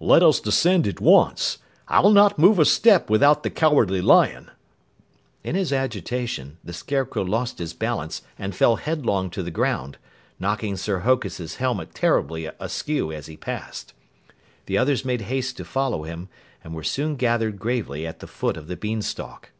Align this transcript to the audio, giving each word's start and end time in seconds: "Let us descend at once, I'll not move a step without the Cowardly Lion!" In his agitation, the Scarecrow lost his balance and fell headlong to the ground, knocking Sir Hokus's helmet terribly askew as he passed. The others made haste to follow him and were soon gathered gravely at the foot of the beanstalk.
"Let 0.00 0.22
us 0.22 0.40
descend 0.40 0.86
at 0.86 1.02
once, 1.02 1.58
I'll 1.86 2.08
not 2.08 2.38
move 2.38 2.58
a 2.58 2.64
step 2.64 3.10
without 3.10 3.42
the 3.42 3.50
Cowardly 3.50 4.00
Lion!" 4.00 4.50
In 5.44 5.54
his 5.54 5.70
agitation, 5.70 6.56
the 6.64 6.72
Scarecrow 6.72 7.22
lost 7.24 7.58
his 7.58 7.74
balance 7.74 8.22
and 8.38 8.56
fell 8.56 8.76
headlong 8.76 9.28
to 9.28 9.42
the 9.42 9.50
ground, 9.50 9.98
knocking 10.40 10.78
Sir 10.78 11.00
Hokus's 11.00 11.56
helmet 11.56 11.94
terribly 11.94 12.46
askew 12.58 13.12
as 13.12 13.26
he 13.26 13.36
passed. 13.36 13.92
The 14.64 14.78
others 14.78 15.04
made 15.04 15.20
haste 15.20 15.58
to 15.58 15.64
follow 15.66 16.04
him 16.04 16.30
and 16.64 16.72
were 16.72 16.82
soon 16.82 17.16
gathered 17.16 17.58
gravely 17.58 18.06
at 18.06 18.20
the 18.20 18.26
foot 18.26 18.56
of 18.56 18.68
the 18.68 18.76
beanstalk. 18.78 19.50